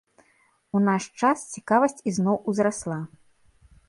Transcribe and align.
У 0.77 0.79
наш 0.85 1.03
час 1.23 1.43
цікаваць 1.57 2.03
ізноў 2.13 2.39
узрасла. 2.53 2.99